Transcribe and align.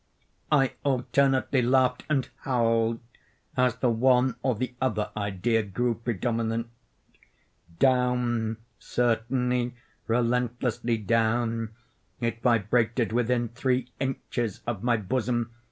I 0.51 0.73
alternately 0.83 1.61
laughed 1.61 2.05
and 2.09 2.27
howled 2.37 3.01
as 3.55 3.75
the 3.75 3.91
one 3.91 4.35
or 4.41 4.55
the 4.55 4.73
other 4.81 5.11
idea 5.15 5.61
grew 5.61 5.93
predominant. 5.93 6.71
Down—certainly, 7.77 9.75
relentlessly 10.07 10.97
down! 10.97 11.75
It 12.19 12.41
vibrated 12.41 13.13
within 13.13 13.49
three 13.49 13.91
inches 13.99 14.61
of 14.65 14.81
my 14.81 14.97
bosom! 14.97 15.51